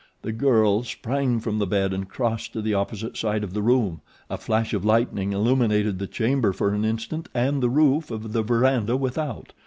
The 0.23 0.31
girl 0.31 0.81
sprang 0.81 1.39
from 1.41 1.59
the 1.59 1.67
bed 1.67 1.93
and 1.93 2.09
crossed 2.09 2.53
to 2.53 2.61
the 2.63 2.73
opposite 2.73 3.15
side 3.15 3.43
of 3.43 3.53
the 3.53 3.61
room. 3.61 4.01
A 4.31 4.37
flash 4.39 4.73
of 4.73 4.83
lightning 4.83 5.31
illuminated 5.31 5.99
the 5.99 6.07
chamber 6.07 6.53
for 6.53 6.73
an 6.73 6.83
instant 6.83 7.29
and 7.35 7.61
the 7.61 7.69
roof 7.69 8.09
of 8.09 8.33
the 8.33 8.41
verandah 8.41 8.97
without. 8.97 9.53